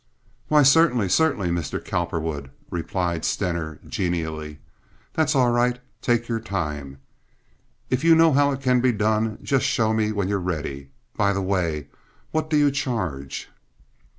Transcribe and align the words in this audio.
"Why, 0.47 0.63
certainly, 0.63 1.07
certainly, 1.07 1.49
Mr. 1.49 1.79
Cowperwood," 1.79 2.49
replied 2.71 3.23
Stener, 3.23 3.77
genially. 3.85 4.57
"That's 5.13 5.35
all 5.35 5.51
right. 5.51 5.77
Take 6.01 6.27
your 6.27 6.39
time. 6.39 6.97
If 7.91 8.03
you 8.03 8.15
know 8.15 8.33
how 8.33 8.49
it 8.51 8.61
can 8.61 8.81
be 8.81 8.93
done, 8.93 9.37
just 9.43 9.67
show 9.67 9.93
me 9.93 10.11
when 10.11 10.27
you're 10.27 10.39
ready. 10.39 10.89
By 11.15 11.33
the 11.33 11.43
way, 11.43 11.85
what 12.31 12.49
do 12.49 12.57
you 12.57 12.71
charge?" 12.71 13.49